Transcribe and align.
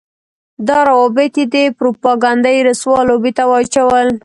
دا 0.67 0.79
روابط 0.89 1.33
يې 1.39 1.45
د 1.55 1.55
پروپاګنډۍ 1.79 2.57
رسوا 2.67 2.99
لوبې 3.09 3.31
ته 3.37 3.43
واچول. 3.51 4.07